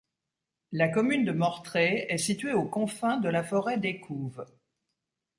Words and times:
La 0.71 0.89
commune 0.89 1.25
de 1.25 1.31
Mortrée 1.31 2.07
est 2.09 2.17
située 2.17 2.53
aux 2.53 2.65
confins 2.65 3.17
de 3.17 3.29
la 3.29 3.43
forêt 3.43 3.77
d'Écouves. 3.77 4.47